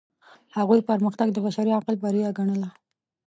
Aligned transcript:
هغوی 0.57 0.79
پرمختګ 0.89 1.27
د 1.33 1.37
بشري 1.45 1.71
عقل 1.79 1.95
بریا 2.03 2.29
ګڼله. 2.37 2.69